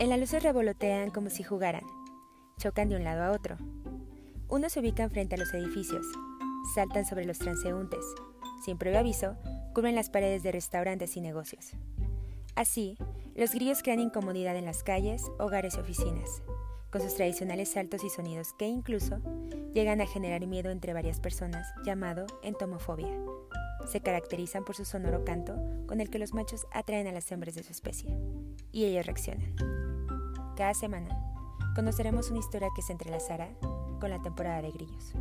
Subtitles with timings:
[0.00, 1.82] En la luz revolotean como si jugaran.
[2.58, 3.56] Chocan de un lado a otro.
[4.48, 6.06] Unos se ubican frente a los edificios.
[6.76, 8.04] Saltan sobre los transeúntes.
[8.64, 9.36] Sin previo aviso,
[9.74, 11.72] cubren las paredes de restaurantes y negocios.
[12.54, 12.96] Así,
[13.34, 16.42] los grillos crean incomodidad en las calles, hogares y oficinas,
[16.92, 19.18] con sus tradicionales saltos y sonidos que incluso
[19.74, 23.18] llegan a generar miedo entre varias personas, llamado entomofobia.
[23.90, 25.56] Se caracterizan por su sonoro canto
[25.86, 28.16] con el que los machos atraen a las hembras de su especie,
[28.70, 29.97] y ellos reaccionan.
[30.58, 31.08] Cada semana
[31.76, 33.48] conoceremos una historia que se entrelazará
[34.00, 35.12] con la temporada de grillos.